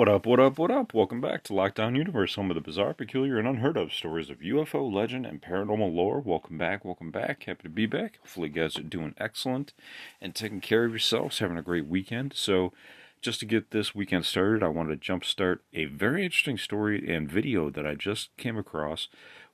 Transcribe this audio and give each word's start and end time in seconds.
What 0.00 0.08
up, 0.08 0.24
what 0.24 0.40
up, 0.40 0.58
what 0.58 0.70
up? 0.70 0.94
Welcome 0.94 1.20
back 1.20 1.42
to 1.44 1.52
Lockdown 1.52 1.94
Universe, 1.94 2.34
home 2.34 2.50
of 2.50 2.54
the 2.54 2.62
bizarre, 2.62 2.94
peculiar, 2.94 3.38
and 3.38 3.46
unheard 3.46 3.76
of 3.76 3.92
stories 3.92 4.30
of 4.30 4.38
UFO 4.38 4.90
legend 4.90 5.26
and 5.26 5.42
paranormal 5.42 5.94
lore. 5.94 6.20
Welcome 6.20 6.56
back, 6.56 6.86
welcome 6.86 7.10
back. 7.10 7.42
Happy 7.42 7.64
to 7.64 7.68
be 7.68 7.84
back. 7.84 8.16
Hopefully, 8.20 8.48
you 8.48 8.54
guys 8.54 8.78
are 8.78 8.82
doing 8.82 9.14
excellent 9.18 9.74
and 10.18 10.34
taking 10.34 10.62
care 10.62 10.86
of 10.86 10.92
yourselves, 10.92 11.40
having 11.40 11.58
a 11.58 11.62
great 11.62 11.86
weekend. 11.86 12.32
So, 12.34 12.72
just 13.20 13.40
to 13.40 13.46
get 13.46 13.72
this 13.72 13.94
weekend 13.94 14.24
started, 14.24 14.62
I 14.62 14.68
wanted 14.68 15.02
to 15.02 15.12
jumpstart 15.12 15.58
a 15.74 15.84
very 15.84 16.24
interesting 16.24 16.56
story 16.56 17.14
and 17.14 17.30
video 17.30 17.68
that 17.68 17.86
I 17.86 17.94
just 17.94 18.34
came 18.38 18.56
across 18.56 19.08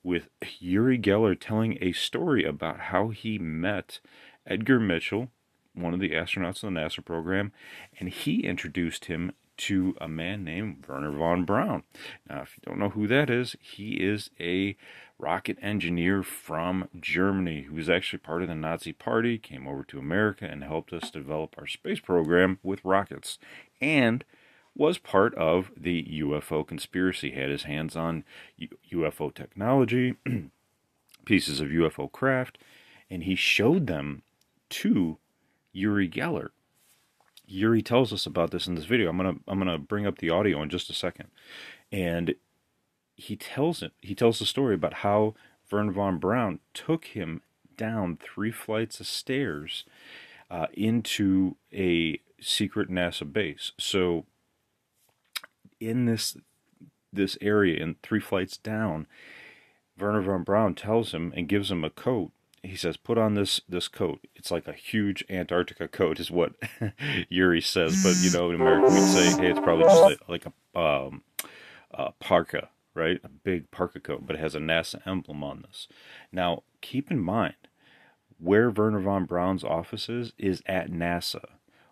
with 0.05 0.29
Uri 0.61 0.97
Geller 0.97 1.37
telling 1.37 1.77
a 1.81 1.91
story 1.91 2.45
about 2.45 2.79
how 2.79 3.09
he 3.09 3.37
met 3.37 3.99
Edgar 4.47 4.79
Mitchell, 4.79 5.33
one 5.77 5.95
of 5.95 6.01
the 6.01 6.11
astronauts 6.11 6.63
in 6.63 6.75
the 6.75 6.81
NASA 6.81 7.05
program, 7.05 7.53
and 7.99 8.09
he 8.09 8.41
introduced 8.41 9.07
him 9.07 9.33
to 9.57 9.97
a 10.01 10.09
man 10.09 10.45
named 10.45 10.85
Werner 10.87 11.13
von 11.13 11.45
Braun. 11.45 11.83
Now, 12.29 12.43
if 12.43 12.57
you 12.57 12.63
don't 12.65 12.79
know 12.79 12.91
who 12.91 13.07
that 13.07 13.31
is, 13.31 13.57
he 13.61 13.95
is 13.95 14.31
a 14.39 14.77
rocket 15.19 15.57
engineer 15.63 16.23
from 16.23 16.89
Germany 17.01 17.63
who 17.63 17.75
was 17.75 17.89
actually 17.89 18.19
part 18.19 18.43
of 18.43 18.49
the 18.49 18.55
Nazi 18.55 18.93
Party, 18.93 19.39
came 19.39 19.67
over 19.67 19.83
to 19.85 19.99
America 19.99 20.45
and 20.45 20.63
helped 20.63 20.93
us 20.93 21.11
develop 21.11 21.55
our 21.59 21.67
space 21.67 22.01
program 22.01 22.59
with 22.63 22.85
rockets, 22.85 23.39
and 23.81 24.25
was 24.75 24.99
part 24.99 25.35
of 25.37 25.71
the 25.75 26.05
UFO 26.21 26.67
conspiracy, 26.67 27.31
had 27.31 27.49
his 27.49 27.63
hands 27.63 27.97
on 27.97 28.25
UFO 28.93 29.35
technology, 29.35 30.17
pieces 31.25 31.61
of 31.61 31.69
UFO 31.69 32.13
craft, 32.13 32.59
and 33.09 33.25
he 33.25 33.35
showed 33.35 33.87
them 33.87 34.23
to 34.69 35.17
Uri 35.77 36.09
Geller 36.09 36.49
Uri 37.47 37.83
tells 37.83 38.13
us 38.13 38.27
about 38.27 38.51
this 38.51 38.67
in 38.67 38.75
this 38.75 38.85
video. 38.85 39.09
I'm 39.09 39.17
gonna 39.17 39.37
I'm 39.47 39.59
gonna 39.59 39.79
bring 39.79 40.07
up 40.07 40.19
the 40.19 40.31
audio 40.31 40.63
in 40.63 40.69
just 40.69 40.91
a 40.91 40.95
second, 40.95 41.29
and 41.93 42.35
he 43.15 43.37
tells 43.37 43.83
it. 43.83 43.93
He 44.01 44.15
tells 44.15 44.39
the 44.39 44.47
story 44.47 44.75
about 44.75 44.95
how 44.95 45.35
Vern 45.71 45.93
von 45.93 46.19
Braun 46.19 46.59
took 46.75 47.07
him 47.07 47.43
down 47.77 48.17
three 48.17 48.51
flights 48.51 49.01
of 49.01 49.07
stairs 49.07 49.85
uh, 50.51 50.67
into 50.73 51.57
a 51.73 52.21
secret 52.41 52.91
NASA 52.91 53.31
base. 53.31 53.73
So 53.79 54.27
in 55.79 56.07
this 56.07 56.37
this 57.13 57.39
area, 57.41 57.81
in 57.81 57.97
three 58.03 58.21
flights 58.21 58.57
down, 58.57 59.07
Wernher 59.97 60.23
von 60.23 60.43
Braun 60.43 60.75
tells 60.75 61.15
him 61.15 61.33
and 61.37 61.49
gives 61.49 61.71
him 61.71 61.85
a 61.85 61.91
coat 61.91 62.33
he 62.63 62.77
says, 62.77 62.97
"Put 62.97 63.19
on 63.19 63.35
this 63.35 63.61
this 63.69 63.89
coat. 63.89 64.27
It's 64.35 64.51
like 64.51 64.67
a 64.67 64.73
huge 64.73 65.25
Antarctica 65.29 65.89
coat," 65.89 66.21
is 66.21 66.31
what 66.31 66.55
Uri 67.29 67.61
says. 67.61 68.03
But 68.03 68.17
you 68.23 68.37
know, 68.37 68.51
in 68.51 68.61
America, 68.61 68.93
we'd 68.93 69.01
say, 69.01 69.41
"Hey, 69.41 69.51
it's 69.51 69.61
probably 69.61 69.85
just 69.85 70.03
a, 70.03 70.31
like 70.31 70.47
a, 70.47 70.79
um, 70.79 71.23
parka, 72.21 72.69
right? 72.95 73.21
A 73.25 73.29
big 73.29 73.71
parka 73.71 74.01
coat, 74.01 74.27
but 74.27 74.37
it 74.37 74.41
has 74.41 74.55
a 74.55 74.61
NASA 74.61 75.07
emblem 75.07 75.45
on 75.45 75.63
this." 75.63 75.89
Now, 76.33 76.63
keep 76.81 77.11
in 77.11 77.21
mind 77.21 77.55
where 78.39 78.71
Wernher 78.71 79.01
von 79.01 79.25
Braun's 79.25 79.65
office 79.65 80.09
is 80.09 80.33
is 80.39 80.63
at 80.67 80.91
NASA. 80.91 81.45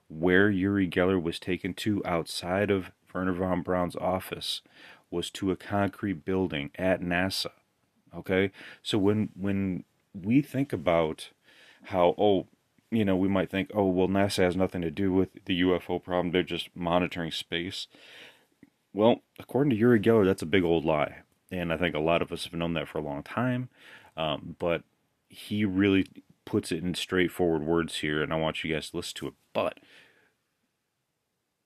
Where 0.08 0.50
Uri 0.50 0.88
Geller 0.88 1.20
was 1.20 1.40
taken 1.40 1.72
to 1.74 2.02
outside 2.04 2.70
of 2.70 2.92
Wernher 3.12 3.32
von 3.32 3.62
Braun's 3.62 3.96
office 3.96 4.60
was 5.10 5.30
to 5.30 5.50
a 5.50 5.56
concrete 5.56 6.24
building 6.24 6.70
at 6.76 7.00
NASA. 7.00 7.52
Okay, 8.14 8.50
so 8.82 8.98
when 8.98 9.30
when 9.34 9.84
we 10.14 10.42
think 10.42 10.72
about 10.72 11.30
how, 11.84 12.14
oh, 12.18 12.46
you 12.90 13.04
know, 13.04 13.16
we 13.16 13.28
might 13.28 13.50
think, 13.50 13.70
oh, 13.74 13.88
well, 13.88 14.08
NASA 14.08 14.44
has 14.44 14.56
nothing 14.56 14.82
to 14.82 14.90
do 14.90 15.12
with 15.12 15.30
the 15.46 15.60
UFO 15.62 16.02
problem. 16.02 16.32
They're 16.32 16.42
just 16.42 16.68
monitoring 16.74 17.32
space. 17.32 17.88
Well, 18.92 19.22
according 19.38 19.70
to 19.70 19.76
Uri 19.76 20.00
Geller, 20.00 20.24
that's 20.24 20.42
a 20.42 20.46
big 20.46 20.62
old 20.62 20.84
lie. 20.84 21.22
And 21.50 21.72
I 21.72 21.76
think 21.76 21.94
a 21.94 22.00
lot 22.00 22.22
of 22.22 22.32
us 22.32 22.44
have 22.44 22.54
known 22.54 22.74
that 22.74 22.88
for 22.88 22.98
a 22.98 23.02
long 23.02 23.22
time. 23.22 23.68
Um, 24.16 24.56
but 24.58 24.82
he 25.28 25.64
really 25.64 26.06
puts 26.44 26.70
it 26.70 26.82
in 26.82 26.94
straightforward 26.94 27.62
words 27.62 27.98
here, 27.98 28.22
and 28.22 28.32
I 28.32 28.36
want 28.36 28.62
you 28.62 28.72
guys 28.72 28.90
to 28.90 28.96
listen 28.96 29.16
to 29.16 29.28
it. 29.28 29.34
But 29.52 29.78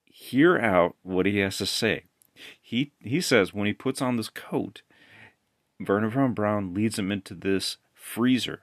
hear 0.04 0.58
out 0.58 0.96
what 1.02 1.26
he 1.26 1.38
has 1.38 1.58
to 1.58 1.66
say. 1.66 2.04
He 2.60 2.92
he 3.00 3.20
says 3.20 3.52
when 3.52 3.66
he 3.66 3.72
puts 3.72 4.00
on 4.00 4.16
this 4.16 4.30
coat, 4.30 4.82
Wernher 5.80 6.08
von 6.08 6.34
Braun 6.34 6.72
leads 6.72 6.98
him 6.98 7.10
into 7.10 7.34
this 7.34 7.76
freezer, 8.14 8.60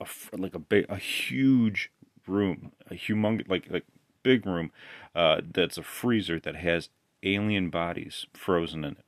a, 0.00 0.06
like 0.36 0.54
a 0.54 0.58
big, 0.58 0.86
a 0.88 0.96
huge 0.96 1.90
room, 2.26 2.72
a 2.90 2.94
humongous, 2.94 3.48
like 3.48 3.70
like 3.70 3.84
big 4.22 4.44
room, 4.46 4.70
uh, 5.14 5.40
that's 5.52 5.78
a 5.78 5.82
freezer 5.82 6.38
that 6.40 6.56
has 6.56 6.88
alien 7.22 7.70
bodies 7.70 8.26
frozen 8.34 8.84
in 8.84 8.92
it. 8.92 9.04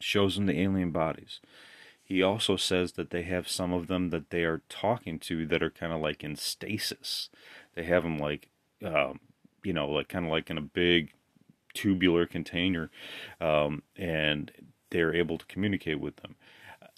Shows 0.00 0.36
them 0.36 0.46
the 0.46 0.60
alien 0.60 0.90
bodies. 0.90 1.40
He 2.04 2.22
also 2.22 2.56
says 2.56 2.92
that 2.92 3.10
they 3.10 3.22
have 3.22 3.48
some 3.48 3.72
of 3.72 3.88
them 3.88 4.10
that 4.10 4.30
they 4.30 4.44
are 4.44 4.62
talking 4.68 5.18
to 5.20 5.46
that 5.46 5.62
are 5.62 5.70
kind 5.70 5.92
of 5.92 6.00
like 6.00 6.22
in 6.22 6.36
stasis. 6.36 7.28
They 7.74 7.82
have 7.82 8.04
them 8.04 8.18
like, 8.18 8.48
um, 8.84 9.18
you 9.64 9.72
know, 9.72 9.88
like 9.88 10.08
kind 10.08 10.26
of 10.26 10.30
like 10.30 10.48
in 10.48 10.58
a 10.58 10.62
big 10.62 11.12
tubular 11.74 12.26
container, 12.26 12.90
um, 13.40 13.82
and 13.96 14.52
they're 14.90 15.14
able 15.14 15.38
to 15.38 15.46
communicate 15.46 15.98
with 16.00 16.16
them. 16.16 16.36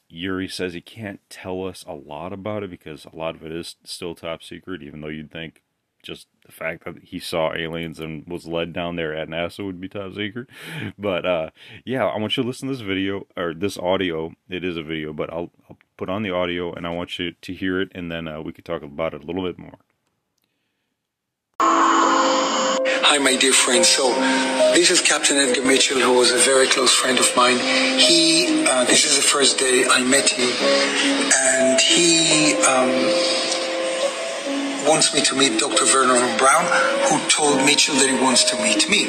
Uri 0.09 0.49
says 0.49 0.73
he 0.73 0.81
can't 0.81 1.21
tell 1.29 1.67
us 1.67 1.85
a 1.87 1.95
lot 1.95 2.33
about 2.33 2.63
it 2.63 2.71
because 2.71 3.05
a 3.05 3.17
lot 3.17 3.35
of 3.35 3.45
it 3.45 3.53
is 3.53 3.77
still 3.85 4.15
top 4.15 4.43
secret, 4.43 4.83
even 4.83 5.01
though 5.01 5.09
you'd 5.09 5.31
think 5.31 5.63
just 6.03 6.29
the 6.47 6.53
fact 6.53 6.85
that 6.85 6.97
he 7.03 7.19
saw 7.19 7.53
aliens 7.55 7.99
and 7.99 8.25
was 8.27 8.47
led 8.47 8.73
down 8.73 8.97
there 8.97 9.15
at 9.15 9.29
NASA 9.29 9.65
would 9.65 9.81
be 9.81 9.89
top 9.89 10.15
secret. 10.15 10.49
But 10.99 11.27
uh, 11.27 11.51
yeah, 11.85 12.07
I 12.07 12.19
want 12.19 12.37
you 12.37 12.43
to 12.43 12.47
listen 12.47 12.69
to 12.69 12.75
this 12.75 12.83
video 12.83 13.27
or 13.37 13.53
this 13.55 13.79
audio. 13.79 14.33
It 14.49 14.65
is 14.65 14.77
a 14.77 14.83
video, 14.83 15.13
but 15.13 15.33
I'll, 15.33 15.51
I'll 15.69 15.79
put 15.97 16.09
on 16.09 16.23
the 16.23 16.31
audio 16.31 16.73
and 16.73 16.87
I 16.87 16.91
want 16.91 17.19
you 17.19 17.33
to 17.33 17.53
hear 17.53 17.81
it, 17.81 17.91
and 17.95 18.11
then 18.11 18.29
uh, 18.29 18.41
we 18.41 18.53
could 18.53 18.65
talk 18.65 18.83
about 18.83 19.15
it 19.15 19.23
a 19.23 19.27
little 19.27 19.43
bit 19.45 19.59
more. 19.59 19.79
Hi, 23.11 23.17
my 23.17 23.37
dear 23.37 23.55
friends. 23.55 23.89
So, 23.89 24.13
this 24.75 24.91
is 24.91 25.01
Captain 25.01 25.39
Edgar 25.39 25.63
Mitchell, 25.63 25.99
who 25.99 26.13
was 26.13 26.31
a 26.31 26.37
very 26.37 26.67
close 26.67 26.93
friend 26.93 27.19
of 27.19 27.27
mine. 27.35 27.57
He, 27.57 28.67
uh, 28.69 28.85
this 28.85 29.07
is 29.07 29.17
the 29.17 29.23
first 29.23 29.59
day 29.59 29.87
I 29.89 30.03
met 30.03 30.29
him, 30.29 30.51
and 30.53 31.81
he, 31.81 32.53
um, 32.69 32.93
wants 34.89 35.13
me 35.13 35.21
to 35.21 35.37
meet 35.37 35.61
Dr. 35.61 35.85
Wernher 35.85 36.17
von 36.17 36.39
Braun, 36.41 36.65
who 37.13 37.21
told 37.29 37.61
Mitchell 37.69 37.95
that 38.01 38.09
he 38.09 38.17
wants 38.25 38.43
to 38.49 38.57
meet 38.65 38.89
me. 38.89 39.05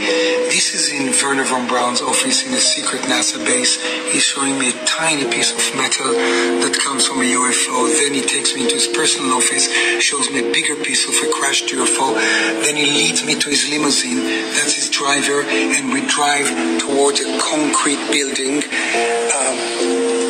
This 0.51 0.75
is 0.75 0.91
in 0.91 1.07
Wernher 1.23 1.47
von 1.47 1.67
Braun's 1.71 2.01
office 2.01 2.45
in 2.45 2.53
a 2.53 2.59
secret 2.59 3.01
NASA 3.03 3.39
base. 3.45 3.79
He's 4.11 4.23
showing 4.23 4.59
me 4.59 4.69
a 4.69 4.77
tiny 4.83 5.23
piece 5.31 5.55
of 5.55 5.63
metal 5.79 6.11
that 6.59 6.75
comes 6.83 7.07
from 7.07 7.23
a 7.23 7.27
UFO. 7.31 7.87
Then 7.95 8.13
he 8.13 8.19
takes 8.19 8.53
me 8.53 8.63
into 8.67 8.75
his 8.75 8.87
personal 8.87 9.31
office, 9.31 9.71
shows 10.03 10.29
me 10.29 10.43
a 10.43 10.51
bigger 10.51 10.75
piece 10.83 11.07
of 11.07 11.15
a 11.15 11.31
crashed 11.31 11.71
UFO. 11.71 12.11
Then 12.59 12.75
he 12.75 12.85
leads 12.85 13.23
me 13.23 13.39
to 13.39 13.49
his 13.49 13.69
limousine. 13.71 14.19
That's 14.59 14.75
his 14.75 14.89
driver, 14.89 15.47
and 15.47 15.93
we 15.95 16.03
drive 16.05 16.51
towards 16.83 17.23
a 17.23 17.39
concrete 17.39 18.03
building. 18.11 18.67
Um, 18.67 19.57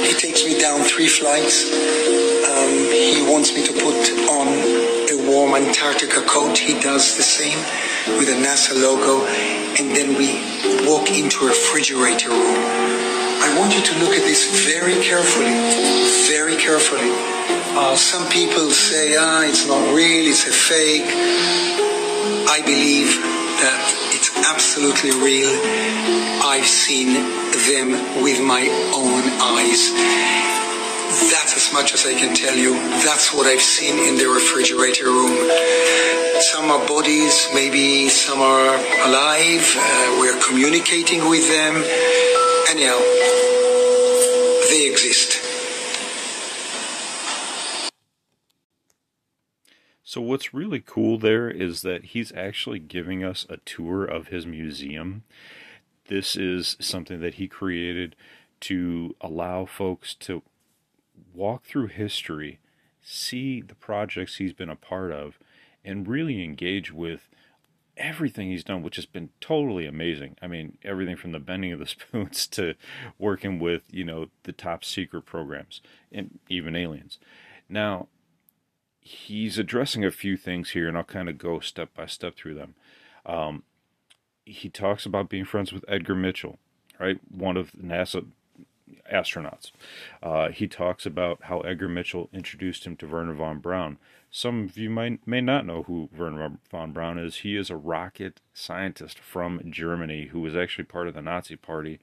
he 0.05 0.13
takes 0.13 0.45
me 0.45 0.61
down 0.61 0.85
three 0.85 1.09
flights. 1.09 1.65
Um, 2.53 2.73
he 2.93 3.25
wants 3.25 3.49
me 3.53 3.65
to 3.65 3.73
put 3.73 3.97
on 4.29 4.47
Antarctica 5.47 6.21
coat. 6.27 6.57
He 6.57 6.79
does 6.79 7.15
the 7.15 7.23
same 7.23 7.57
with 8.17 8.27
a 8.29 8.35
NASA 8.35 8.75
logo. 8.75 9.25
And 9.79 9.95
then 9.95 10.17
we 10.19 10.35
walk 10.85 11.09
into 11.11 11.45
a 11.45 11.47
refrigerator 11.47 12.29
room. 12.29 12.59
I 13.41 13.55
want 13.57 13.73
you 13.73 13.81
to 13.81 13.99
look 13.99 14.13
at 14.15 14.23
this 14.23 14.65
very 14.67 15.01
carefully, 15.01 15.55
very 16.27 16.57
carefully. 16.57 17.09
Uh, 17.71 17.95
some 17.95 18.27
people 18.29 18.69
say, 18.69 19.15
ah, 19.17 19.43
it's 19.43 19.65
not 19.65 19.95
real, 19.95 20.27
it's 20.27 20.45
a 20.45 20.51
fake. 20.51 21.07
I 22.49 22.61
believe 22.65 23.15
that 23.63 23.79
it's 24.11 24.35
absolutely 24.43 25.11
real. 25.23 25.49
I've 26.43 26.67
seen 26.67 27.13
them 27.71 28.21
with 28.21 28.41
my 28.43 28.67
own 28.93 29.23
eyes. 29.39 30.58
That's 31.09 31.55
as 31.55 31.73
much 31.73 31.93
as 31.95 32.05
I 32.05 32.13
can 32.13 32.35
tell 32.35 32.55
you. 32.55 32.73
That's 33.03 33.33
what 33.33 33.47
I've 33.47 33.61
seen 33.61 33.97
in 33.97 34.15
the 34.15 34.29
refrigerator 34.29 35.05
room. 35.05 35.49
Some 36.39 36.69
are 36.69 36.87
bodies, 36.87 37.49
maybe 37.51 38.09
some 38.09 38.39
are 38.39 38.75
alive. 39.07 39.75
Uh, 39.75 40.17
we're 40.19 40.39
communicating 40.39 41.27
with 41.27 41.49
them. 41.49 41.83
Anyhow, 42.69 42.99
they 44.69 44.87
exist. 44.91 45.41
So 50.03 50.21
what's 50.21 50.53
really 50.53 50.79
cool 50.79 51.17
there 51.17 51.49
is 51.49 51.81
that 51.81 52.05
he's 52.05 52.31
actually 52.33 52.79
giving 52.79 53.23
us 53.23 53.47
a 53.49 53.57
tour 53.57 54.05
of 54.05 54.27
his 54.27 54.45
museum. 54.45 55.23
This 56.07 56.35
is 56.35 56.77
something 56.79 57.19
that 57.21 57.35
he 57.35 57.47
created 57.47 58.15
to 58.61 59.15
allow 59.21 59.65
folks 59.65 60.13
to 60.15 60.43
walk 61.39 61.63
through 61.63 61.87
history, 61.87 62.59
see 63.01 63.61
the 63.61 63.73
projects 63.73 64.35
he's 64.35 64.51
been 64.51 64.69
a 64.69 64.75
part 64.75 65.11
of, 65.11 65.39
and 65.85 66.07
really 66.07 66.43
engage 66.43 66.91
with 66.91 67.29
everything 67.95 68.49
he's 68.49 68.63
done, 68.63 68.83
which 68.83 68.97
has 68.97 69.05
been 69.05 69.29
totally 69.39 69.85
amazing. 69.85 70.35
I 70.41 70.47
mean, 70.47 70.77
everything 70.83 71.15
from 71.15 71.31
the 71.31 71.39
bending 71.39 71.71
of 71.71 71.79
the 71.79 71.85
spoons 71.87 72.45
to 72.47 72.75
working 73.17 73.57
with, 73.57 73.83
you 73.89 74.03
know, 74.03 74.27
the 74.43 74.51
top 74.51 74.83
secret 74.83 75.21
programs 75.21 75.81
and 76.11 76.39
even 76.49 76.75
aliens. 76.75 77.19
Now, 77.69 78.07
he's 78.99 79.57
addressing 79.57 80.03
a 80.03 80.11
few 80.11 80.35
things 80.35 80.71
here, 80.71 80.89
and 80.89 80.97
I'll 80.97 81.03
kind 81.03 81.29
of 81.29 81.37
go 81.37 81.61
step 81.61 81.93
by 81.93 82.05
step 82.05 82.35
through 82.35 82.55
them. 82.55 82.75
Um, 83.25 83.63
he 84.45 84.69
talks 84.69 85.05
about 85.05 85.29
being 85.29 85.45
friends 85.45 85.71
with 85.71 85.85
Edgar 85.87 86.15
Mitchell, 86.15 86.59
right? 86.99 87.19
One 87.31 87.55
of 87.55 87.71
NASA 87.71 88.25
astronauts. 89.11 89.71
Uh, 90.21 90.49
he 90.49 90.67
talks 90.67 91.05
about 91.05 91.39
how 91.43 91.61
Edgar 91.61 91.87
Mitchell 91.87 92.29
introduced 92.33 92.85
him 92.85 92.95
to 92.97 93.07
Werner 93.07 93.33
von 93.33 93.59
Braun. 93.59 93.97
Some 94.31 94.65
of 94.65 94.77
you 94.77 94.89
might 94.89 95.25
may 95.25 95.41
not 95.41 95.65
know 95.65 95.83
who 95.83 96.09
Werner 96.15 96.59
von 96.69 96.91
Braun 96.91 97.17
is. 97.17 97.37
He 97.37 97.55
is 97.55 97.69
a 97.69 97.75
rocket 97.75 98.41
scientist 98.53 99.17
from 99.17 99.59
Germany 99.71 100.27
who 100.27 100.41
was 100.41 100.55
actually 100.55 100.83
part 100.83 101.07
of 101.07 101.15
the 101.15 101.21
Nazi 101.21 101.55
Party 101.55 101.99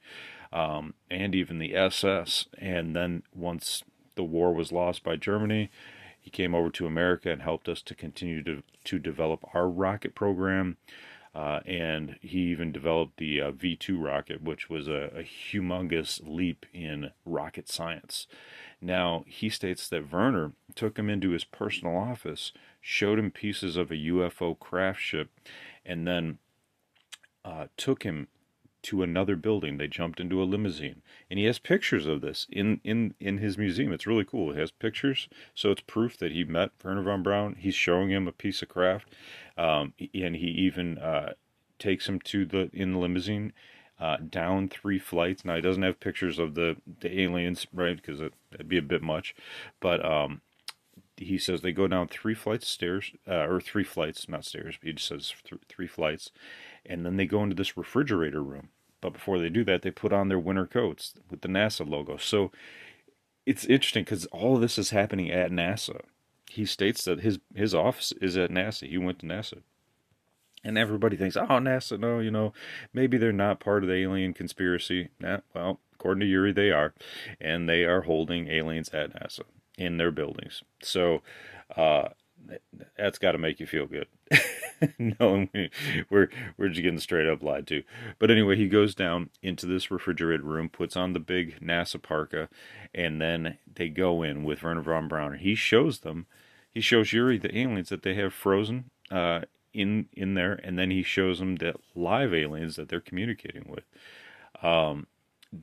um, 0.51 0.93
and 1.09 1.33
even 1.33 1.59
the 1.59 1.75
SS. 1.75 2.45
And 2.57 2.95
then 2.95 3.23
once 3.33 3.83
the 4.15 4.23
war 4.23 4.53
was 4.53 4.71
lost 4.71 5.03
by 5.03 5.15
Germany, 5.15 5.69
he 6.19 6.29
came 6.29 6.53
over 6.53 6.69
to 6.71 6.85
America 6.85 7.31
and 7.31 7.41
helped 7.41 7.69
us 7.69 7.81
to 7.83 7.95
continue 7.95 8.43
to, 8.43 8.63
to 8.83 8.99
develop 8.99 9.45
our 9.53 9.69
rocket 9.69 10.13
program. 10.13 10.75
Uh, 11.37 11.59
and 11.67 12.17
he 12.19 12.39
even 12.39 12.71
developed 12.71 13.17
the 13.17 13.39
uh, 13.39 13.51
V 13.51 13.75
2 13.75 14.01
rocket, 14.01 14.41
which 14.41 14.71
was 14.71 14.87
a, 14.87 15.11
a, 15.15 15.21
humongous 15.21 16.19
leap 16.25 16.65
in 16.73 17.11
rocket 17.25 17.69
science. 17.69 18.25
Now, 18.81 19.23
he 19.27 19.47
states 19.47 19.87
that 19.89 20.11
Werner 20.11 20.53
took 20.73 20.97
him 20.97 21.11
into 21.11 21.29
his 21.29 21.43
personal 21.43 21.95
office, 21.95 22.53
showed 22.81 23.19
him 23.19 23.29
pieces 23.29 23.77
of 23.77 23.91
a 23.91 23.95
UFO 23.95 24.57
craft 24.57 24.99
ship, 24.99 25.29
and 25.85 26.07
then 26.07 26.39
uh, 27.45 27.67
took 27.77 28.01
him 28.01 28.29
to 28.87 29.03
another 29.03 29.35
building. 29.35 29.77
They 29.77 29.87
jumped 29.87 30.19
into 30.21 30.41
a 30.41 30.45
limousine, 30.45 31.01
and 31.29 31.37
he 31.37 31.45
has 31.45 31.59
pictures 31.59 32.05
of 32.05 32.21
this 32.21 32.47
in 32.49 32.79
in 32.83 33.13
in 33.19 33.39
his 33.39 33.57
museum. 33.57 33.91
It's 33.91 34.07
really 34.07 34.23
cool. 34.23 34.53
He 34.53 34.59
has 34.59 34.71
pictures, 34.71 35.27
so 35.53 35.71
it's 35.71 35.81
proof 35.81 36.17
that 36.17 36.31
he 36.31 36.45
met 36.45 36.71
Werner 36.83 37.01
von 37.01 37.21
Braun. 37.21 37.55
He's 37.55 37.75
showing 37.75 38.09
him 38.09 38.27
a 38.27 38.31
piece 38.31 38.61
of 38.61 38.69
craft, 38.69 39.13
um, 39.57 39.93
and 40.13 40.37
he 40.37 40.47
even 40.47 40.97
uh, 40.99 41.33
takes 41.79 42.07
him 42.07 42.19
to 42.21 42.45
the 42.45 42.69
in 42.73 42.93
the 42.93 42.99
limousine. 42.99 43.53
Uh, 43.99 44.17
down 44.17 44.69
three 44.69 44.99
flights. 44.99 45.43
Now 45.43 45.55
he 45.55 45.61
doesn't 45.61 45.81
have 45.81 45.99
pictures 45.99 46.37
of 46.37 46.53
the, 46.53 46.77
the 46.99 47.19
aliens, 47.19 47.65
right? 47.73 47.95
Because 47.95 48.21
it, 48.21 48.31
would 48.55 48.69
be 48.69 48.77
a 48.77 48.83
bit 48.83 49.01
much. 49.01 49.33
But 49.79 50.05
um, 50.05 50.41
he 51.15 51.39
says 51.39 51.61
they 51.61 51.71
go 51.71 51.87
down 51.87 52.07
three 52.07 52.35
flights 52.35 52.65
of 52.65 52.69
stairs, 52.69 53.11
uh, 53.27 53.47
or 53.47 53.59
three 53.59 53.83
flights, 53.83 54.29
not 54.29 54.45
stairs. 54.45 54.77
He 54.83 54.93
just 54.93 55.07
says 55.07 55.33
th- 55.43 55.63
three 55.67 55.87
flights, 55.87 56.31
and 56.85 57.03
then 57.03 57.17
they 57.17 57.25
go 57.25 57.41
into 57.41 57.55
this 57.55 57.75
refrigerator 57.75 58.43
room. 58.43 58.69
But 59.01 59.13
before 59.13 59.39
they 59.39 59.49
do 59.49 59.63
that, 59.65 59.81
they 59.81 59.91
put 59.91 60.13
on 60.13 60.29
their 60.29 60.39
winter 60.39 60.65
coats 60.65 61.13
with 61.29 61.41
the 61.41 61.47
NASA 61.47 61.87
logo. 61.87 62.17
So 62.17 62.51
it's 63.45 63.65
interesting 63.65 64.03
because 64.03 64.25
all 64.27 64.57
this 64.57 64.77
is 64.77 64.89
happening 64.89 65.31
at 65.31 65.51
NASA. 65.51 66.01
He 66.49 66.65
states 66.65 67.03
that 67.05 67.21
his 67.21 67.39
his 67.55 67.75
office 67.75 68.11
is 68.21 68.37
at 68.37 68.49
NASA. 68.49 68.89
He 68.89 68.97
went 68.97 69.19
to 69.19 69.25
NASA. 69.25 69.61
And 70.63 70.77
everybody 70.77 71.15
thinks, 71.15 71.37
oh, 71.37 71.45
NASA, 71.45 71.99
no, 71.99 72.19
you 72.19 72.31
know, 72.31 72.51
maybe 72.91 73.17
they're 73.17 73.31
not 73.31 73.59
part 73.59 73.83
of 73.83 73.89
the 73.89 73.95
alien 73.95 74.33
conspiracy. 74.33 75.09
Nah, 75.19 75.39
well, 75.53 75.79
according 75.93 76.21
to 76.21 76.25
Uri, 76.25 76.51
they 76.51 76.71
are. 76.71 76.93
And 77.39 77.69
they 77.69 77.83
are 77.83 78.01
holding 78.01 78.49
aliens 78.49 78.89
at 78.89 79.13
NASA 79.13 79.43
in 79.77 79.97
their 79.97 80.11
buildings. 80.11 80.63
So 80.81 81.21
uh, 81.75 82.09
that's 82.97 83.19
got 83.19 83.33
to 83.33 83.37
make 83.37 83.59
you 83.59 83.65
feel 83.67 83.85
good. 83.85 84.07
we, 85.09 85.69
we're 86.09 86.29
we're 86.57 86.69
just 86.69 86.81
getting 86.81 86.99
straight 86.99 87.27
up 87.27 87.41
lied 87.41 87.67
to. 87.67 87.83
But 88.19 88.31
anyway, 88.31 88.55
he 88.55 88.67
goes 88.67 88.95
down 88.95 89.29
into 89.41 89.65
this 89.65 89.91
refrigerated 89.91 90.43
room, 90.43 90.69
puts 90.69 90.95
on 90.95 91.13
the 91.13 91.19
big 91.19 91.59
NASA 91.59 92.01
parka, 92.01 92.49
and 92.93 93.21
then 93.21 93.57
they 93.75 93.89
go 93.89 94.23
in 94.23 94.43
with 94.43 94.63
Werner 94.63 94.81
von 94.81 95.07
Braun. 95.07 95.37
He 95.37 95.55
shows 95.55 95.99
them, 95.99 96.25
he 96.73 96.81
shows 96.81 97.13
Uri 97.13 97.37
the 97.37 97.57
aliens 97.57 97.89
that 97.89 98.03
they 98.03 98.15
have 98.15 98.33
frozen 98.33 98.89
uh, 99.11 99.41
in 99.73 100.07
in 100.13 100.33
there, 100.33 100.59
and 100.63 100.77
then 100.77 100.91
he 100.91 101.03
shows 101.03 101.39
them 101.39 101.55
the 101.55 101.75
live 101.95 102.33
aliens 102.33 102.75
that 102.75 102.89
they're 102.89 102.99
communicating 103.01 103.65
with. 103.67 103.85
Um, 104.63 105.07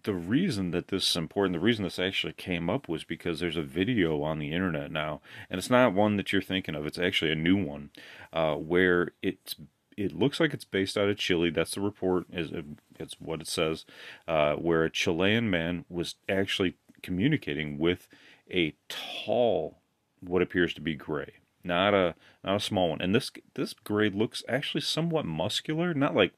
the 0.02 0.14
reason 0.14 0.70
that 0.70 0.88
this 0.88 1.10
is 1.10 1.16
important, 1.16 1.54
the 1.54 1.60
reason 1.60 1.84
this 1.84 1.98
actually 1.98 2.32
came 2.32 2.70
up 2.70 2.88
was 2.88 3.04
because 3.04 3.40
there's 3.40 3.56
a 3.56 3.62
video 3.62 4.22
on 4.22 4.38
the 4.38 4.52
internet 4.52 4.90
now, 4.90 5.20
and 5.50 5.58
it's 5.58 5.70
not 5.70 5.92
one 5.92 6.16
that 6.16 6.32
you're 6.32 6.42
thinking 6.42 6.75
of. 6.75 6.86
It's 6.86 6.98
actually 6.98 7.32
a 7.32 7.36
new 7.36 7.62
one, 7.62 7.90
uh, 8.32 8.54
where 8.54 9.12
it's 9.22 9.56
it 9.96 10.12
looks 10.12 10.40
like 10.40 10.52
it's 10.54 10.64
based 10.64 10.96
out 10.96 11.08
of 11.08 11.19
Chile. 11.19 11.50
That's 11.50 11.75
the 11.75 11.81
report. 11.81 12.26
Is 12.32 12.50
it's 12.98 13.16
what 13.20 13.40
it 13.40 13.46
says, 13.46 13.84
uh, 14.26 14.54
where 14.54 14.84
a 14.84 14.90
Chilean 14.90 15.50
man 15.50 15.84
was 15.88 16.14
actually 16.28 16.76
communicating 17.02 17.78
with 17.78 18.08
a 18.50 18.75
tall, 18.88 19.78
what 20.20 20.42
appears 20.42 20.72
to 20.75 20.80
be 20.80 20.94
gray, 20.94 21.34
not 21.62 21.94
a 21.94 22.14
not 22.42 22.56
a 22.56 22.60
small 22.60 22.90
one. 22.90 23.00
And 23.00 23.14
this 23.14 23.30
this 23.54 23.75
gray 23.75 24.09
looks 24.09 24.42
actually 24.49 24.80
somewhat 24.80 25.26
muscular, 25.26 25.92
not 25.92 26.14
like 26.14 26.32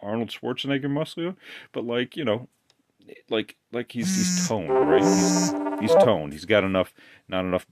Arnold 0.00 0.30
Schwarzenegger 0.30 0.90
muscular, 0.90 1.34
but 1.72 1.84
like 1.84 2.16
you 2.16 2.24
know 2.24 2.48
like 3.28 3.56
like 3.72 3.92
he's 3.92 4.14
he's 4.16 4.48
toned, 4.48 4.70
right? 4.70 5.02
He's 5.02 5.52
he's 5.80 6.04
toned. 6.04 6.32
He's 6.32 6.44
got 6.44 6.64
enough 6.64 6.92
not 7.28 7.44
enough 7.44 7.66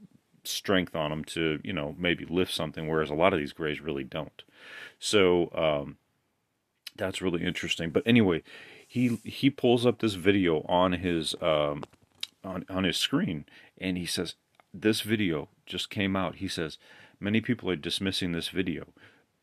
strength 0.45 0.97
on 0.97 1.13
him 1.13 1.25
to 1.25 1.61
you 1.63 1.73
know 1.73 1.95
maybe 1.99 2.25
lift 2.25 2.53
something, 2.53 2.89
whereas 2.89 3.11
a 3.11 3.15
lot 3.15 3.33
of 3.33 3.39
these 3.39 3.53
grays 3.53 3.81
really 3.81 4.05
don't. 4.05 4.43
So 4.99 5.51
um, 5.55 5.99
that's 6.97 7.23
really 7.23 7.45
interesting. 7.45 7.91
But 7.91 8.03
anyway, 8.07 8.43
he 8.87 9.17
he 9.25 9.51
pulls 9.51 9.87
up 9.87 10.01
this 10.01 10.15
video 10.15 10.63
on 10.69 10.93
his 10.93 11.35
um, 11.41 11.85
on 12.45 12.65
on 12.69 12.85
his 12.85 12.97
screen, 12.97 13.45
and 13.79 13.99
he 13.99 14.07
says 14.07 14.35
this 14.73 15.01
video 15.03 15.49
just 15.67 15.91
came 15.91 16.17
out. 16.17 16.37
He 16.37 16.49
says 16.49 16.79
many 17.21 17.41
people 17.41 17.71
are 17.71 17.77
dismissing 17.77 18.33
this 18.33 18.49
video 18.49 18.87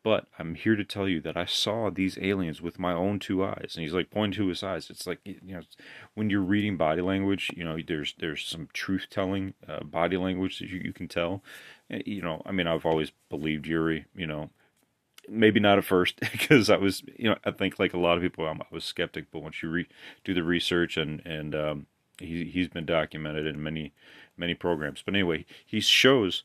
but 0.06 0.28
I'm 0.38 0.54
here 0.54 0.76
to 0.76 0.84
tell 0.84 1.10
you 1.10 1.20
that 1.22 1.36
I 1.36 1.46
saw 1.46 1.90
these 1.90 2.20
aliens 2.22 2.62
with 2.62 2.78
my 2.78 2.94
own 2.94 3.18
two 3.18 3.44
eyes. 3.44 3.72
And 3.74 3.82
he's 3.82 3.92
like 3.92 4.12
pointing 4.12 4.38
to 4.38 4.50
his 4.50 4.62
eyes. 4.62 4.92
It's 4.92 5.08
like 5.08 5.18
you 5.26 5.40
know, 5.42 5.62
when 6.14 6.30
you're 6.30 6.42
reading 6.42 6.78
body 6.78 7.02
language, 7.02 7.52
you 7.58 7.64
know, 7.64 7.80
there's 7.86 8.14
there's 8.20 8.46
some 8.46 8.70
truth 8.72 9.08
telling 9.10 9.56
uh, 9.68 9.84
body 9.84 10.16
language 10.16 10.60
that 10.60 10.70
you, 10.70 10.80
you 10.86 10.94
can 10.94 11.08
tell. 11.08 11.42
Eh, 11.90 12.04
you 12.06 12.22
know, 12.22 12.44
I 12.46 12.52
mean, 12.52 12.68
I've 12.68 12.86
always 12.86 13.14
believed 13.32 13.66
Uri. 13.66 14.06
You 14.16 14.28
know, 14.28 14.52
maybe 15.28 15.60
not 15.60 15.80
at 15.80 15.86
first 15.86 16.20
because 16.32 16.70
I 16.70 16.78
was, 16.78 17.02
you 17.18 17.28
know, 17.28 17.38
I 17.44 17.50
think 17.50 17.80
like 17.80 17.96
a 17.96 18.00
lot 18.00 18.16
of 18.16 18.22
people, 18.22 18.46
i 18.46 18.56
was 18.70 18.86
skeptic. 18.86 19.32
But 19.32 19.42
once 19.42 19.64
you 19.64 19.72
re- 19.72 19.90
do 20.24 20.36
the 20.36 20.44
research 20.44 20.98
and 20.98 21.20
and 21.26 21.56
um, 21.56 21.88
he 22.20 22.46
he's 22.46 22.68
been 22.68 22.86
documented 22.86 23.48
in 23.48 23.64
many 23.64 23.92
many 24.38 24.54
programs. 24.54 25.02
But 25.04 25.16
anyway, 25.16 25.48
he 25.66 25.80
shows 25.80 26.44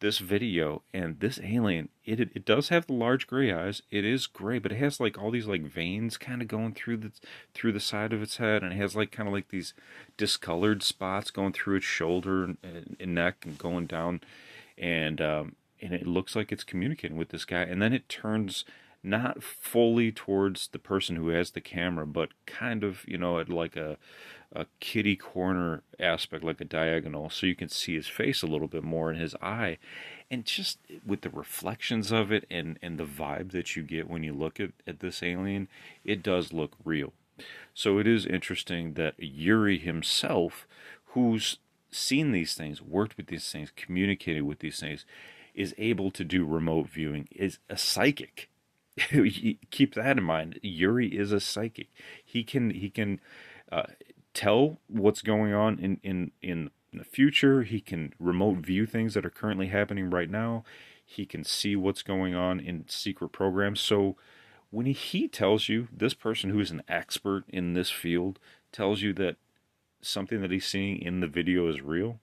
this 0.00 0.18
video 0.18 0.82
and 0.92 1.20
this 1.20 1.38
alien 1.42 1.88
it, 2.04 2.20
it 2.20 2.44
does 2.44 2.70
have 2.70 2.86
the 2.86 2.92
large 2.92 3.26
gray 3.26 3.52
eyes. 3.52 3.82
It 3.90 4.04
is 4.04 4.26
gray 4.26 4.58
but 4.58 4.72
it 4.72 4.78
has 4.78 4.98
like 4.98 5.18
all 5.18 5.30
these 5.30 5.46
like 5.46 5.62
veins 5.62 6.16
kind 6.16 6.42
of 6.42 6.48
going 6.48 6.74
through 6.74 6.98
the 6.98 7.12
through 7.54 7.72
the 7.72 7.80
side 7.80 8.12
of 8.12 8.22
its 8.22 8.38
head 8.38 8.62
and 8.62 8.72
it 8.72 8.76
has 8.76 8.96
like 8.96 9.12
kind 9.12 9.28
of 9.28 9.32
like 9.32 9.48
these 9.48 9.74
discolored 10.16 10.82
spots 10.82 11.30
going 11.30 11.52
through 11.52 11.76
its 11.76 11.86
shoulder 11.86 12.44
and, 12.44 12.96
and 12.98 13.14
neck 13.14 13.44
and 13.46 13.58
going 13.58 13.86
down. 13.86 14.20
And 14.76 15.20
um 15.20 15.56
and 15.82 15.94
it 15.94 16.06
looks 16.06 16.34
like 16.34 16.52
it's 16.52 16.64
communicating 16.64 17.16
with 17.16 17.30
this 17.30 17.44
guy. 17.44 17.62
And 17.62 17.80
then 17.80 17.92
it 17.92 18.08
turns 18.08 18.64
not 19.02 19.42
fully 19.42 20.12
towards 20.12 20.68
the 20.68 20.78
person 20.78 21.16
who 21.16 21.28
has 21.28 21.52
the 21.52 21.60
camera, 21.60 22.06
but 22.06 22.30
kind 22.46 22.84
of, 22.84 23.04
you 23.06 23.18
know, 23.18 23.38
at 23.38 23.48
like 23.48 23.76
a 23.76 23.96
a 24.52 24.66
kitty 24.80 25.14
corner 25.14 25.82
aspect, 26.00 26.42
like 26.42 26.60
a 26.60 26.64
diagonal, 26.64 27.30
so 27.30 27.46
you 27.46 27.54
can 27.54 27.68
see 27.68 27.94
his 27.94 28.08
face 28.08 28.42
a 28.42 28.48
little 28.48 28.66
bit 28.66 28.82
more 28.82 29.08
and 29.08 29.20
his 29.20 29.36
eye, 29.40 29.78
and 30.28 30.44
just 30.44 30.78
with 31.06 31.20
the 31.20 31.30
reflections 31.30 32.10
of 32.10 32.32
it 32.32 32.46
and 32.50 32.78
and 32.82 32.98
the 32.98 33.04
vibe 33.04 33.52
that 33.52 33.76
you 33.76 33.82
get 33.82 34.10
when 34.10 34.24
you 34.24 34.32
look 34.32 34.58
at 34.58 34.72
at 34.86 35.00
this 35.00 35.22
alien, 35.22 35.68
it 36.04 36.22
does 36.22 36.52
look 36.52 36.72
real. 36.84 37.12
So 37.74 37.98
it 37.98 38.06
is 38.06 38.26
interesting 38.26 38.94
that 38.94 39.14
Uri 39.18 39.78
himself, 39.78 40.66
who's 41.06 41.58
seen 41.90 42.32
these 42.32 42.54
things, 42.54 42.82
worked 42.82 43.16
with 43.16 43.28
these 43.28 43.50
things, 43.50 43.72
communicated 43.74 44.42
with 44.42 44.58
these 44.58 44.80
things, 44.80 45.04
is 45.54 45.74
able 45.78 46.10
to 46.10 46.24
do 46.24 46.44
remote 46.44 46.88
viewing, 46.88 47.28
is 47.30 47.58
a 47.68 47.76
psychic. 47.76 48.48
Keep 49.70 49.94
that 49.94 50.18
in 50.18 50.24
mind. 50.24 50.58
Uri 50.62 51.08
is 51.08 51.32
a 51.32 51.40
psychic. 51.40 51.88
He 52.24 52.44
can 52.44 52.70
he 52.70 52.90
can 52.90 53.20
uh, 53.70 53.84
tell 54.34 54.78
what's 54.88 55.22
going 55.22 55.52
on 55.52 55.78
in, 55.78 56.00
in, 56.02 56.30
in 56.42 56.70
the 56.92 57.04
future. 57.04 57.62
He 57.62 57.80
can 57.80 58.12
remote 58.18 58.58
view 58.58 58.86
things 58.86 59.14
that 59.14 59.26
are 59.26 59.30
currently 59.30 59.68
happening 59.68 60.10
right 60.10 60.30
now. 60.30 60.64
He 61.04 61.26
can 61.26 61.44
see 61.44 61.74
what's 61.74 62.02
going 62.02 62.34
on 62.34 62.60
in 62.60 62.84
secret 62.88 63.30
programs. 63.30 63.80
So 63.80 64.16
when 64.70 64.86
he 64.86 65.26
tells 65.26 65.68
you, 65.68 65.88
this 65.92 66.14
person 66.14 66.50
who 66.50 66.60
is 66.60 66.70
an 66.70 66.82
expert 66.88 67.44
in 67.48 67.74
this 67.74 67.90
field 67.90 68.38
tells 68.72 69.02
you 69.02 69.12
that 69.14 69.36
something 70.00 70.40
that 70.40 70.52
he's 70.52 70.66
seeing 70.66 71.00
in 71.00 71.20
the 71.20 71.26
video 71.26 71.68
is 71.68 71.82
real, 71.82 72.20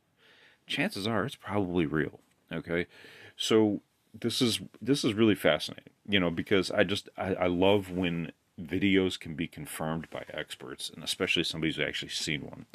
chances 0.65 1.05
are 1.05 1.25
it's 1.25 1.35
probably 1.35 1.85
real. 1.85 2.19
Okay. 2.51 2.87
So 3.35 3.81
this 4.17 4.41
is 4.41 4.61
this 4.81 5.03
is 5.03 5.13
really 5.13 5.35
fascinating, 5.35 5.93
you 6.07 6.19
know, 6.19 6.29
because 6.29 6.71
I 6.71 6.83
just 6.83 7.09
I, 7.17 7.33
I 7.35 7.47
love 7.47 7.91
when 7.91 8.31
videos 8.61 9.19
can 9.19 9.35
be 9.35 9.47
confirmed 9.47 10.09
by 10.09 10.23
experts, 10.33 10.89
and 10.93 11.03
especially 11.03 11.43
somebody 11.43 11.71
who's 11.71 11.85
actually 11.85 12.09
seen 12.09 12.41
one. 12.41 12.65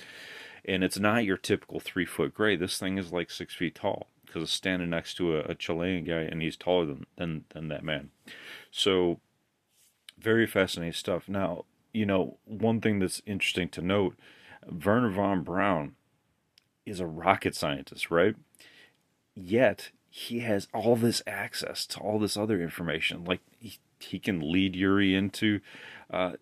And 0.64 0.84
it's 0.84 0.98
not 0.98 1.24
your 1.24 1.36
typical 1.36 1.80
three 1.80 2.06
foot 2.06 2.34
gray. 2.34 2.56
This 2.56 2.78
thing 2.78 2.98
is 2.98 3.12
like 3.12 3.30
six 3.30 3.54
feet 3.54 3.74
tall 3.74 4.06
because 4.24 4.42
it's 4.44 4.52
standing 4.52 4.90
next 4.90 5.14
to 5.14 5.36
a, 5.36 5.40
a 5.40 5.54
Chilean 5.54 6.04
guy, 6.04 6.20
and 6.20 6.40
he's 6.40 6.56
taller 6.56 6.86
than, 6.86 7.06
than 7.16 7.44
than 7.50 7.68
that 7.68 7.84
man. 7.84 8.10
So, 8.70 9.20
very 10.18 10.46
fascinating 10.46 10.92
stuff. 10.92 11.28
Now, 11.28 11.64
you 11.92 12.06
know, 12.06 12.38
one 12.44 12.80
thing 12.80 12.98
that's 12.98 13.22
interesting 13.26 13.68
to 13.70 13.82
note: 13.82 14.16
Wernher 14.70 15.10
von 15.10 15.42
Braun 15.42 15.96
is 16.86 17.00
a 17.00 17.06
rocket 17.06 17.54
scientist, 17.54 18.10
right? 18.10 18.36
Yet 19.34 19.90
he 20.14 20.40
has 20.40 20.68
all 20.74 20.94
this 20.94 21.22
access 21.26 21.86
to 21.86 21.98
all 21.98 22.18
this 22.18 22.36
other 22.36 22.60
information. 22.60 23.24
Like 23.24 23.40
he, 23.58 23.78
he 23.98 24.18
can 24.18 24.52
lead 24.52 24.76
Uri 24.76 25.14
into 25.14 25.60
uh, 26.10 26.32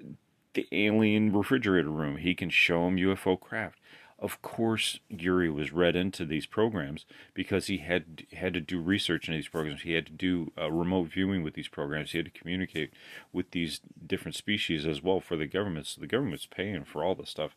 the 0.54 0.66
alien 0.72 1.32
refrigerator 1.32 1.88
room. 1.88 2.16
He 2.16 2.34
can 2.34 2.50
show 2.50 2.88
him 2.88 2.96
UFO 2.96 3.38
craft. 3.38 3.78
Of 4.18 4.42
course, 4.42 4.98
Uri 5.08 5.48
was 5.50 5.72
read 5.72 5.94
into 5.94 6.24
these 6.24 6.46
programs 6.46 7.06
because 7.32 7.68
he 7.68 7.78
had 7.78 8.26
had 8.32 8.54
to 8.54 8.60
do 8.60 8.80
research 8.80 9.28
in 9.28 9.36
these 9.36 9.46
programs. 9.46 9.82
He 9.82 9.92
had 9.92 10.06
to 10.06 10.12
do 10.12 10.50
uh, 10.58 10.72
remote 10.72 11.08
viewing 11.08 11.44
with 11.44 11.54
these 11.54 11.68
programs. 11.68 12.10
He 12.10 12.18
had 12.18 12.26
to 12.26 12.38
communicate 12.38 12.90
with 13.32 13.52
these 13.52 13.80
different 14.04 14.34
species 14.34 14.84
as 14.84 15.00
well 15.00 15.20
for 15.20 15.36
the 15.36 15.46
government. 15.46 15.86
So 15.86 16.00
the 16.00 16.08
government's 16.08 16.44
paying 16.44 16.84
for 16.84 17.04
all 17.04 17.14
this 17.14 17.30
stuff. 17.30 17.54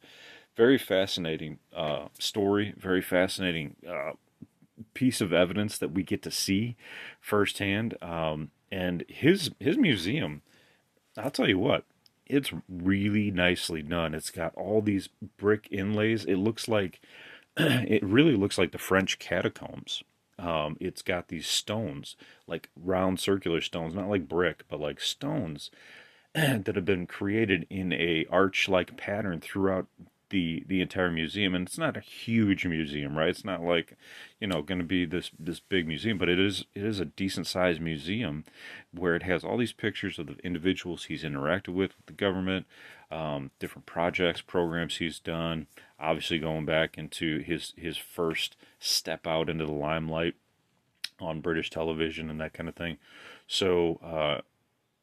Very 0.55 0.77
fascinating 0.77 1.57
uh, 1.75 2.09
story. 2.19 2.75
Very 2.77 3.01
fascinating 3.01 3.75
uh, 3.85 4.11
piece 4.93 5.21
of 5.21 5.33
evidence 5.33 5.77
that 5.77 5.91
we 5.91 6.03
get 6.03 6.21
to 6.23 6.31
see 6.31 6.75
firsthand. 7.21 7.95
Um, 8.01 8.51
and 8.71 9.03
his 9.07 9.51
his 9.59 9.77
museum, 9.77 10.41
I'll 11.17 11.31
tell 11.31 11.47
you 11.47 11.59
what, 11.59 11.85
it's 12.25 12.51
really 12.67 13.31
nicely 13.31 13.81
done. 13.81 14.13
It's 14.15 14.31
got 14.31 14.55
all 14.55 14.81
these 14.81 15.09
brick 15.37 15.67
inlays. 15.71 16.25
It 16.25 16.37
looks 16.37 16.67
like 16.67 16.99
it 17.57 18.03
really 18.03 18.35
looks 18.35 18.57
like 18.57 18.71
the 18.71 18.77
French 18.77 19.19
catacombs. 19.19 20.03
Um, 20.39 20.77
it's 20.79 21.03
got 21.03 21.27
these 21.27 21.47
stones, 21.47 22.15
like 22.47 22.69
round 22.75 23.19
circular 23.19 23.61
stones, 23.61 23.93
not 23.93 24.09
like 24.09 24.27
brick, 24.27 24.63
but 24.67 24.79
like 24.79 24.99
stones 24.99 25.69
that 26.33 26.75
have 26.75 26.85
been 26.85 27.05
created 27.05 27.67
in 27.69 27.93
a 27.93 28.25
arch-like 28.31 28.97
pattern 28.97 29.39
throughout 29.39 29.85
the 30.33 30.63
the 30.67 30.81
entire 30.81 31.09
museum 31.09 31.55
and 31.55 31.67
it's 31.67 31.77
not 31.77 31.95
a 31.95 32.01
huge 32.01 32.65
museum 32.65 33.17
right? 33.17 33.29
It's 33.29 33.45
not 33.45 33.61
like 33.61 33.95
you 34.41 34.47
know 34.47 34.61
going 34.61 34.79
to 34.79 34.85
be 34.85 35.05
this 35.05 35.31
this 35.39 35.61
big 35.61 35.87
museum 35.87 36.17
but 36.17 36.27
it 36.27 36.39
is 36.39 36.65
it 36.75 36.83
is 36.83 36.99
a 36.99 37.05
decent 37.05 37.47
sized 37.47 37.79
museum 37.79 38.43
where 38.91 39.15
it 39.15 39.23
has 39.23 39.43
all 39.43 39.57
these 39.57 39.73
pictures 39.73 40.19
of 40.19 40.27
the 40.27 40.35
individuals 40.43 41.05
he's 41.05 41.23
interacted 41.23 41.69
with 41.69 41.95
with 41.95 42.05
the 42.07 42.13
government 42.13 42.65
um, 43.11 43.51
different 43.59 43.85
projects 43.85 44.41
programs 44.41 44.97
he's 44.97 45.19
done 45.19 45.67
obviously 45.99 46.39
going 46.39 46.65
back 46.65 46.97
into 46.97 47.39
his 47.39 47.73
his 47.77 47.95
first 47.97 48.57
step 48.79 49.25
out 49.25 49.49
into 49.49 49.65
the 49.65 49.71
limelight 49.71 50.35
on 51.19 51.41
British 51.41 51.69
television 51.69 52.29
and 52.29 52.39
that 52.39 52.53
kind 52.53 52.67
of 52.67 52.75
thing. 52.75 52.97
So 53.47 53.99
uh, 54.03 54.41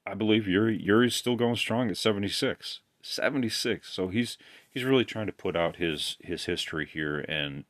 I 0.06 0.14
believe 0.14 0.46
Uri 0.46 0.80
Uri's 0.82 1.14
still 1.14 1.36
going 1.36 1.56
strong 1.56 1.90
at 1.90 1.96
76 1.96 2.80
76 3.02 3.88
so 3.88 4.08
he's 4.08 4.38
he's 4.70 4.84
really 4.84 5.04
trying 5.04 5.26
to 5.26 5.32
put 5.32 5.56
out 5.56 5.76
his 5.76 6.16
his 6.20 6.44
history 6.44 6.86
here 6.86 7.20
and 7.20 7.64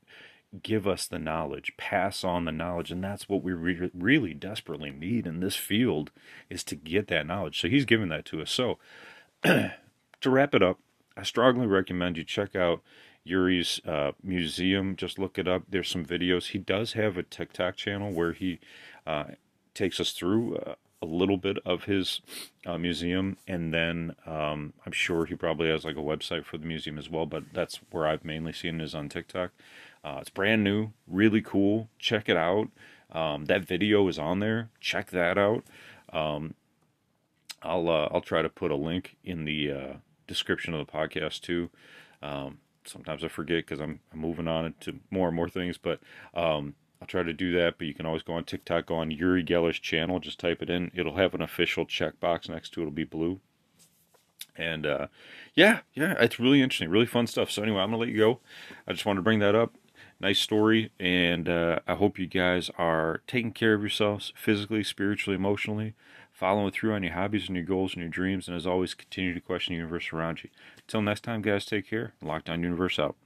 give 0.63 0.87
us 0.87 1.07
the 1.07 1.19
knowledge 1.19 1.73
pass 1.77 2.25
on 2.25 2.45
the 2.45 2.51
knowledge. 2.51 2.91
And 2.91 3.05
that's 3.05 3.29
what 3.29 3.41
we 3.41 3.53
re- 3.53 3.91
really 3.95 4.35
desperately 4.35 4.91
need 4.91 5.25
in 5.25 5.39
this 5.39 5.55
field 5.55 6.11
is 6.49 6.65
to 6.65 6.75
get 6.75 7.07
that 7.07 7.27
knowledge. 7.27 7.61
So 7.61 7.69
he's 7.69 7.85
giving 7.85 8.09
that 8.09 8.25
to 8.27 8.43
us. 8.43 8.51
So 8.51 8.79
to 9.45 9.71
wrap 10.27 10.55
it 10.55 10.63
up 10.63 10.81
i 11.17 11.23
strongly 11.23 11.67
recommend 11.67 12.17
you 12.17 12.25
check 12.25 12.55
out 12.55 12.83
yuri's 13.25 13.81
uh, 13.87 14.13
museum. 14.23 14.97
Just 14.97 15.19
look 15.19 15.39
it 15.39 15.47
up. 15.47 15.65
There's 15.69 15.89
some 15.89 16.05
videos. 16.05 16.49
He 16.49 16.59
does 16.59 16.95
have 16.95 17.17
a 17.17 17.23
tiktok 17.23 17.77
channel 17.77 18.13
where 18.13 18.33
he 18.33 18.59
uh, 19.07 19.25
takes 19.75 20.01
us 20.01 20.13
through 20.13 20.57
uh, 20.57 20.75
a 21.03 21.07
little 21.07 21.37
bit 21.37 21.59
of 21.65 21.85
his 21.85 22.21
uh, 22.67 22.77
museum, 22.77 23.37
and 23.47 23.73
then 23.73 24.15
um, 24.27 24.73
I'm 24.85 24.93
sure 24.93 25.25
he 25.25 25.35
probably 25.35 25.69
has 25.71 25.85
like 25.85 25.97
a 25.97 26.01
website 26.01 26.45
for 26.45 26.59
the 26.59 26.67
museum 26.67 26.99
as 26.99 27.09
well. 27.09 27.27
But 27.27 27.45
that's 27.53 27.81
where 27.91 28.07
I've 28.07 28.25
mainly 28.25 28.53
seen 28.53 28.81
is 28.81 28.95
on 28.95 29.09
TikTok. 29.09 29.53
Uh, 30.05 30.19
it's 30.21 30.31
brand 30.31 30.65
new, 30.65 30.93
really 31.07 31.43
cool. 31.43 31.89
Check 31.99 32.29
it 32.29 32.37
out. 32.37 32.69
Um, 33.13 33.47
that 33.47 33.65
video 33.65 34.07
is 34.09 34.19
on 34.19 34.41
there. 34.41 34.71
Check 34.81 35.11
that 35.11 35.37
out. 35.37 35.65
Um, 36.13 36.55
I'll 37.63 37.89
uh, 37.89 38.09
I'll 38.13 38.21
try 38.21 38.43
to 38.43 38.49
put 38.49 38.71
a 38.71 38.77
link 38.77 39.17
in 39.25 39.45
the 39.45 39.71
uh, 39.71 39.93
description 40.27 40.75
of 40.75 40.87
the 40.87 40.93
podcast 40.93 41.41
too. 41.41 41.71
Um, 42.23 42.59
sometimes 42.85 43.25
I 43.25 43.29
forget 43.29 43.67
because 43.67 43.81
I'm, 43.81 44.01
I'm, 44.13 44.19
moving 44.19 44.49
on 44.49 44.75
to 44.81 44.99
more 45.11 45.29
and 45.29 45.37
more 45.37 45.49
things, 45.49 45.79
but 45.79 46.01
um, 46.35 46.75
I'll 47.01 47.07
try 47.07 47.23
to 47.23 47.33
do 47.33 47.53
that, 47.53 47.79
but 47.79 47.87
you 47.87 47.95
can 47.95 48.05
always 48.07 48.23
go 48.23 48.35
on 48.35 48.45
TikTok, 48.45 48.87
go 48.87 48.97
on 48.97 49.11
Uri 49.11 49.43
Geller's 49.43 49.79
channel, 49.79 50.19
just 50.19 50.39
type 50.39 50.61
it 50.61 50.69
in. 50.69 50.91
It'll 50.95 51.17
have 51.17 51.35
an 51.35 51.41
official 51.41 51.87
checkbox 51.87 52.49
next 52.49 52.75
to 52.75 52.81
it. 52.81 52.83
It'll 52.85 52.93
be 52.93 53.05
blue. 53.05 53.41
And 54.57 54.85
uh, 54.85 55.07
yeah, 55.55 55.81
yeah, 55.95 56.15
it's 56.21 56.39
really 56.39 56.61
interesting, 56.61 56.91
really 56.91 57.07
fun 57.07 57.27
stuff. 57.27 57.51
So 57.51 57.63
anyway, 57.63 57.81
I'm 57.81 57.89
gonna 57.89 57.99
let 57.99 58.11
you 58.11 58.19
go. 58.19 58.41
I 58.87 58.93
just 58.93 59.07
wanted 59.07 59.19
to 59.19 59.23
bring 59.23 59.39
that 59.39 59.55
up. 59.55 59.75
Nice 60.21 60.39
story, 60.39 60.93
and 61.01 61.49
uh, 61.49 61.79
I 61.87 61.95
hope 61.95 62.19
you 62.19 62.27
guys 62.27 62.71
are 62.77 63.23
taking 63.27 63.53
care 63.53 63.73
of 63.73 63.81
yourselves 63.81 64.35
physically, 64.37 64.85
spiritually, 64.85 65.35
emotionally, 65.35 65.95
following 66.31 66.73
through 66.73 66.93
on 66.93 67.03
your 67.03 67.15
hobbies 67.15 67.49
and 67.49 67.57
your 67.57 67.65
goals 67.65 67.95
and 67.95 68.03
your 68.03 68.11
dreams, 68.11 68.47
and 68.47 68.55
as 68.55 68.67
always, 68.67 68.93
continue 68.93 69.33
to 69.33 69.41
question 69.41 69.73
the 69.73 69.79
universe 69.79 70.13
around 70.13 70.45
you. 70.45 70.51
Until 70.87 71.01
next 71.01 71.23
time, 71.25 71.41
guys, 71.41 71.65
take 71.65 71.89
care. 71.89 72.13
Lockdown 72.23 72.61
Universe 72.61 72.99
out. 72.99 73.17